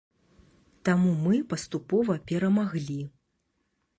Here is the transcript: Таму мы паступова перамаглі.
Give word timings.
Таму 0.89 1.11
мы 1.25 1.35
паступова 1.51 2.17
перамаглі. 2.31 2.99